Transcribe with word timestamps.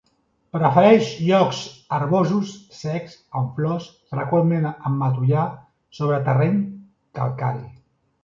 Prefereix 0.55 1.09
llocs 1.25 1.59
herbosos, 1.97 2.53
secs, 2.77 3.11
amb 3.41 3.51
flors, 3.59 3.85
freqüentment 4.15 4.67
amb 4.71 4.99
matollar; 5.03 5.45
sobre 6.01 6.19
terreny 6.31 6.59
calcari. 7.21 7.63